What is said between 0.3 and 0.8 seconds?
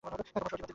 Sortie বাতিল হয়েছে।